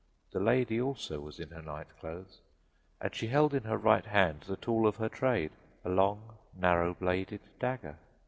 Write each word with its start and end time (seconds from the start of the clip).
The 0.31 0.39
lady, 0.39 0.81
also, 0.81 1.19
was 1.19 1.39
in 1.39 1.51
her 1.51 1.61
night 1.61 1.85
clothes, 1.99 2.39
and 2.99 3.13
she 3.13 3.27
held 3.27 3.53
in 3.53 3.65
her 3.65 3.77
right 3.77 4.03
hand 4.03 4.41
the 4.47 4.55
tool 4.57 4.87
of 4.87 4.95
her 4.95 5.09
trade, 5.09 5.51
a 5.85 5.89
long, 5.89 6.39
narrow 6.55 6.95
bladed 6.95 7.41
dagger. 7.59 7.97